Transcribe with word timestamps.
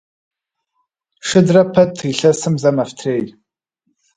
Шыдрэ 1.27 1.63
пэт 1.73 1.93
илъэсым 2.11 2.55
зэ 2.61 2.71
мэфтрей. 2.75 3.25